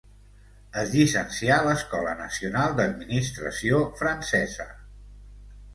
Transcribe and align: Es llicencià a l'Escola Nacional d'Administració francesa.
Es 0.83 0.93
llicencià 0.93 1.57
a 1.59 1.67
l'Escola 1.67 2.15
Nacional 2.23 2.75
d'Administració 2.81 3.85
francesa. 4.03 4.71